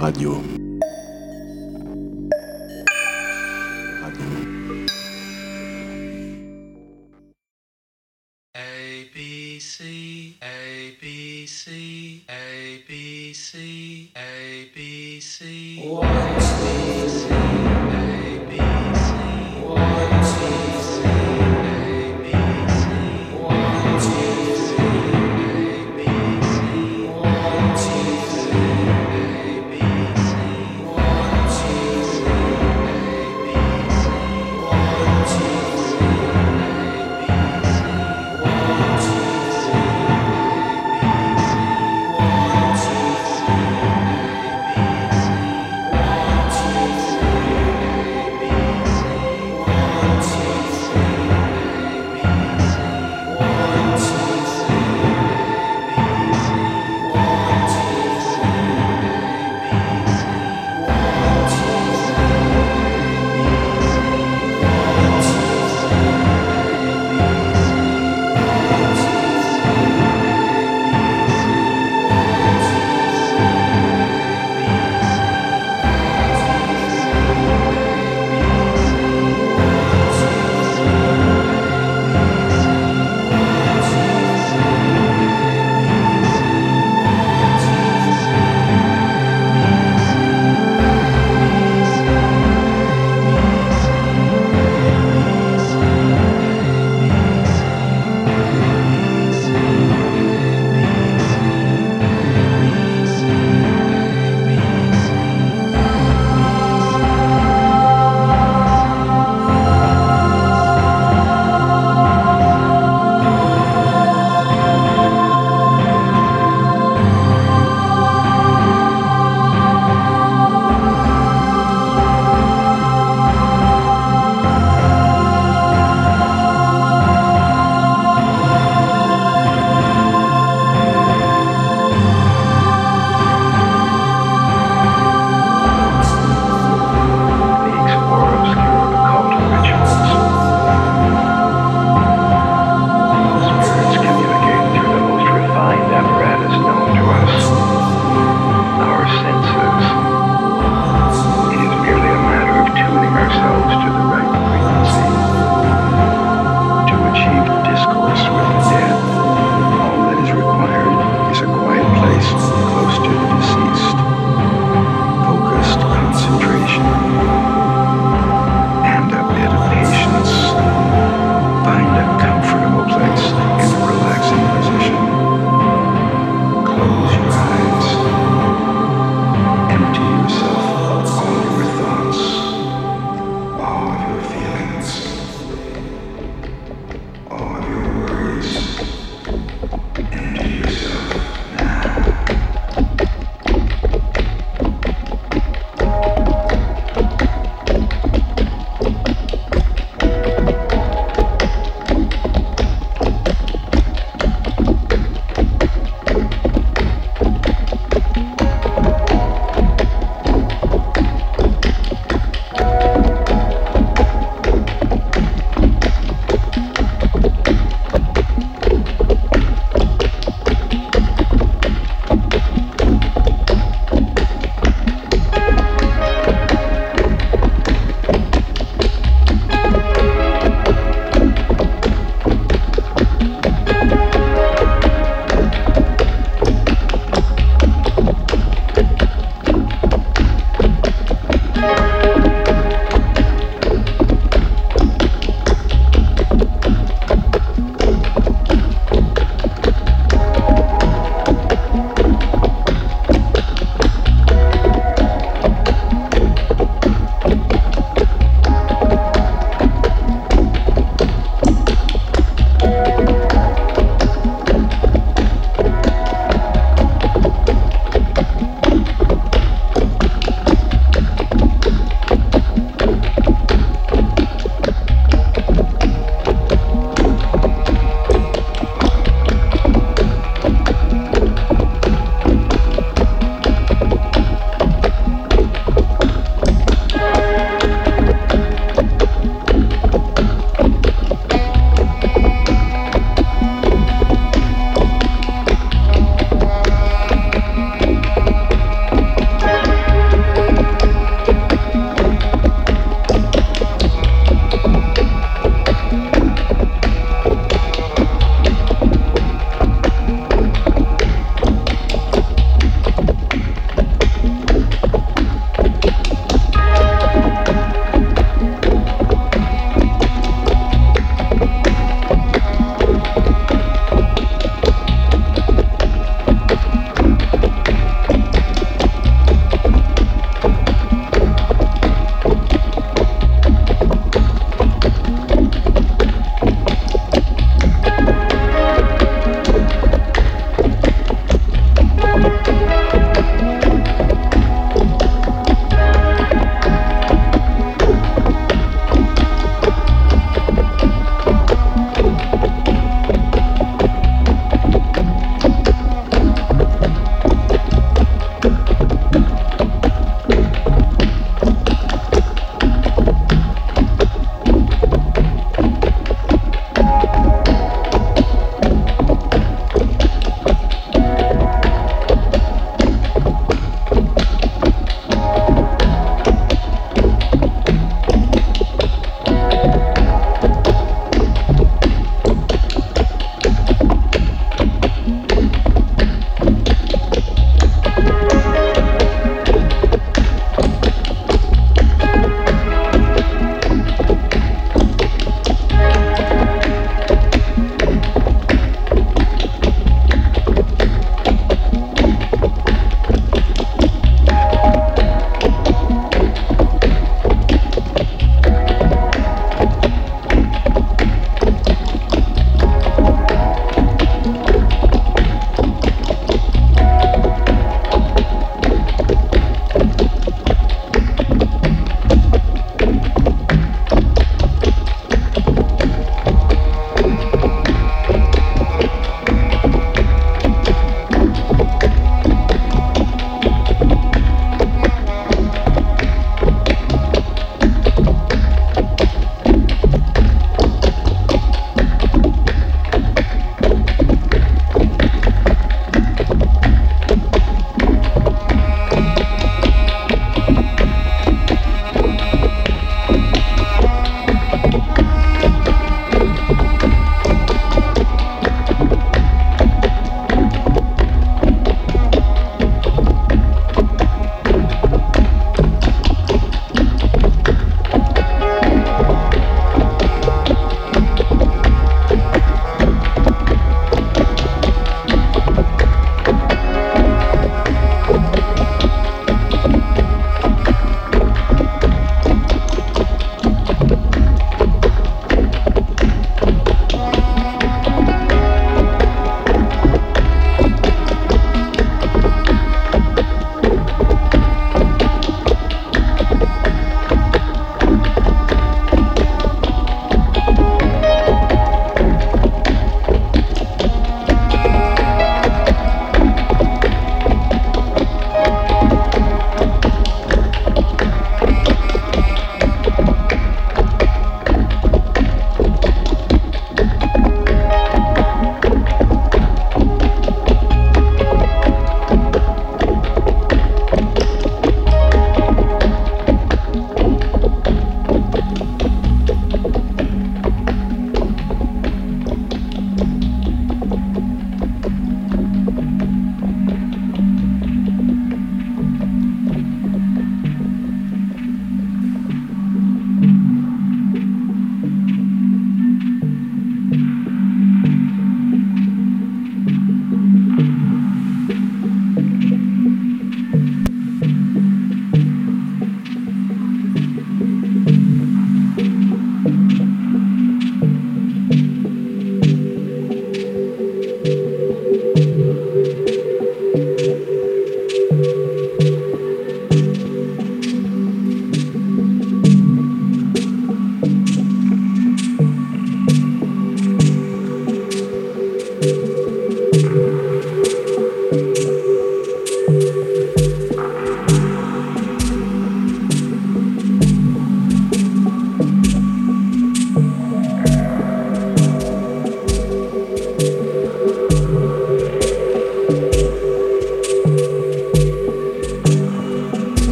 [0.00, 0.55] Radio.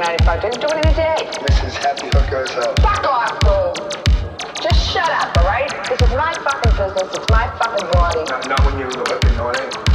[0.00, 1.28] 95 it.
[1.44, 1.74] Mrs.
[1.74, 2.74] Happy Hooker's goes.
[2.80, 3.74] Fuck off, fool.
[4.62, 5.68] Just shut up, alright?
[5.90, 7.14] This is my fucking business.
[7.14, 8.24] It's my fucking body.
[8.30, 9.89] Not, not when you're the whipping on it.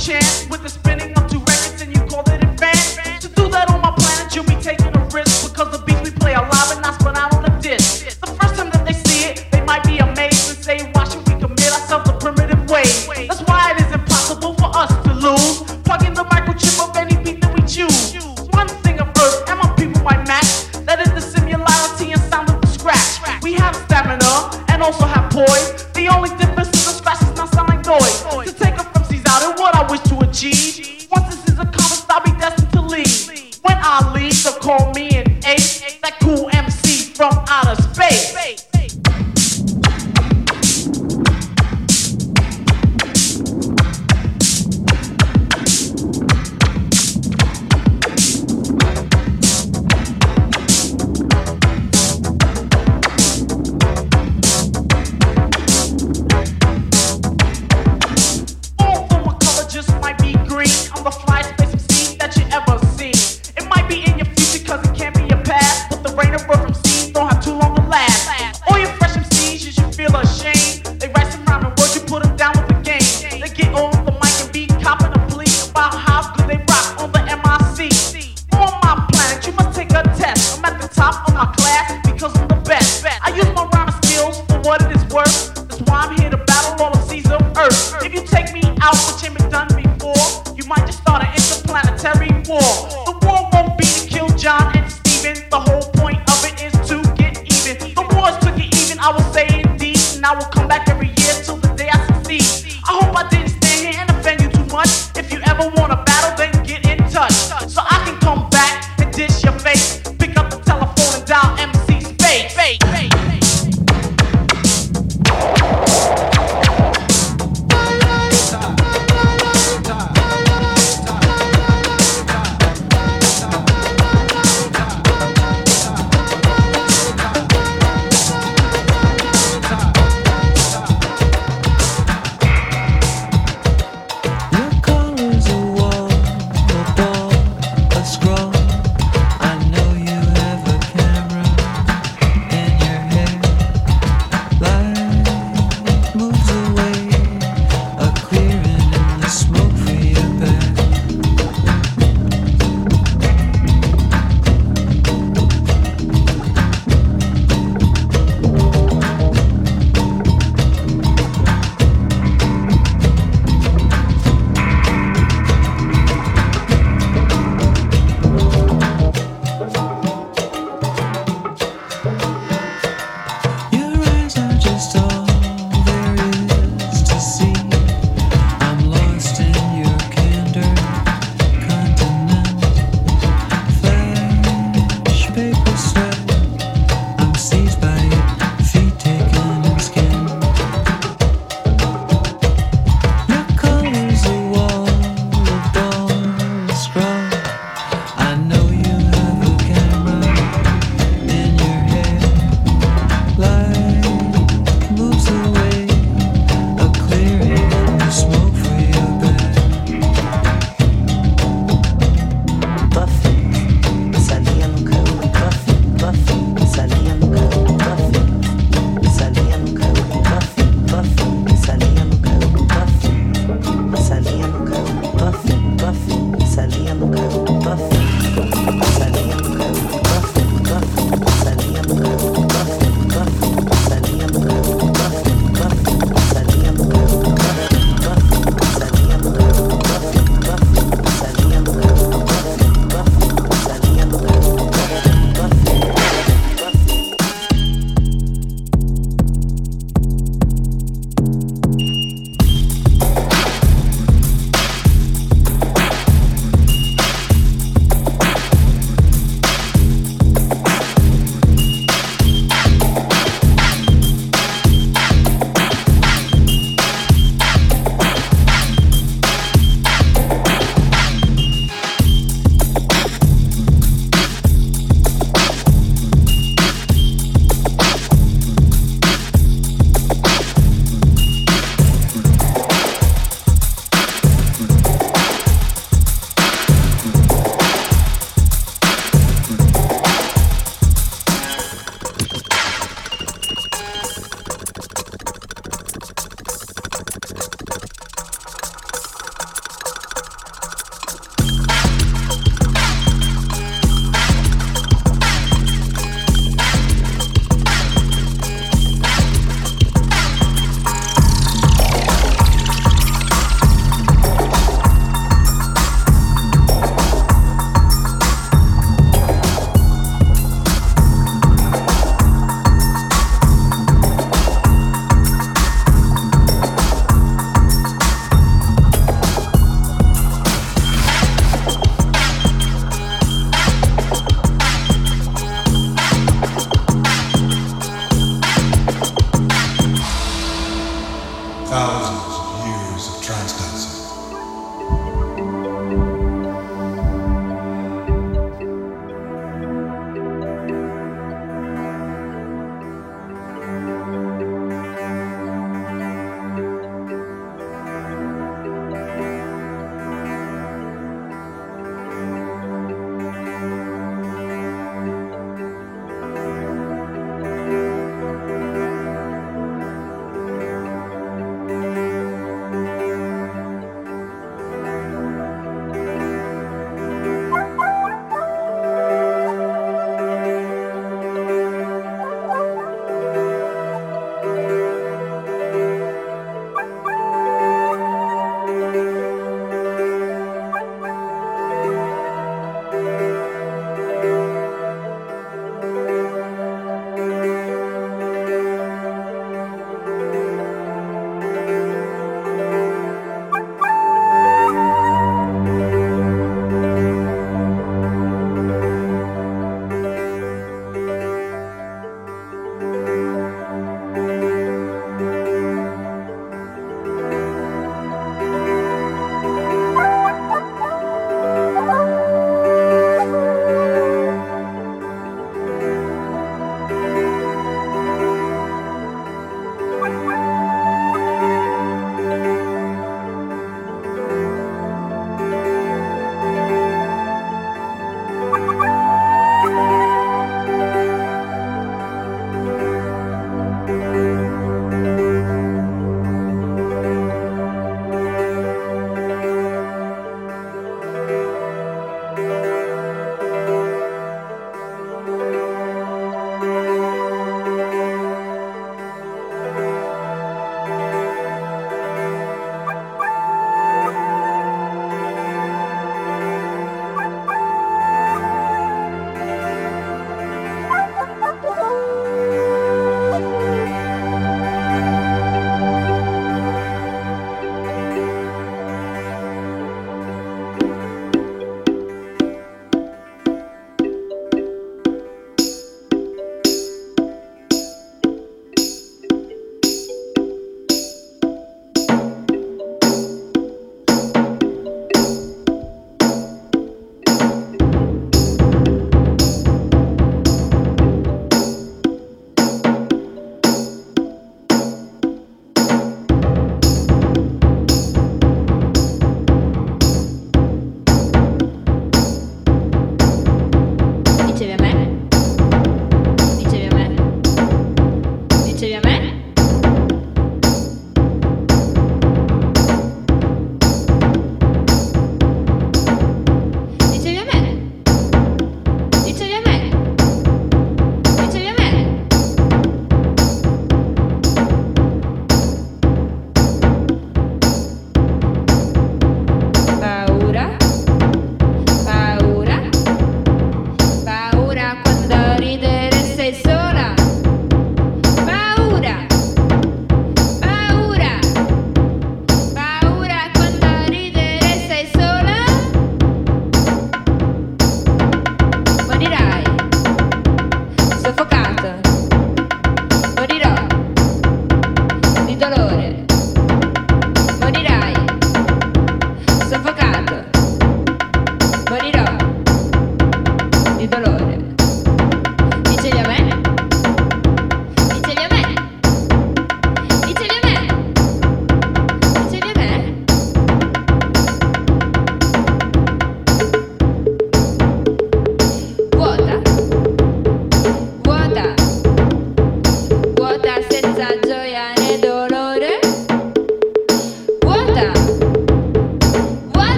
[0.00, 0.49] Buffy,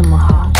[0.00, 0.57] 这么好